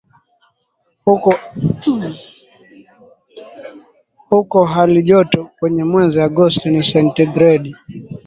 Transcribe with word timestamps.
Huko 4.29 4.65
halijoto 4.65 5.49
kwenye 5.59 5.83
mwezi 5.83 6.21
Agosti 6.21 6.69
ni 6.69 6.83
sentigredi 6.83 7.75